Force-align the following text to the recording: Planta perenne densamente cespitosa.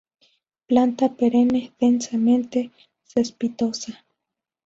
Planta 0.65 1.09
perenne 1.15 1.73
densamente 1.79 2.71
cespitosa. 3.03 4.03